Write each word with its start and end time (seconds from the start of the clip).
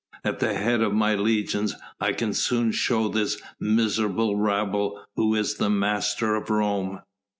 "At 0.23 0.39
the 0.39 0.55
head 0.55 0.81
of 0.81 0.95
my 0.95 1.13
legions 1.13 1.75
I 1.99 2.13
can 2.13 2.33
soon 2.33 2.71
show 2.71 3.07
this 3.07 3.39
miserable 3.59 4.35
rabble 4.35 4.99
who 5.15 5.35
is 5.35 5.57
the 5.57 5.69
master 5.69 6.33
of 6.35 6.49
Rome." 6.49 7.01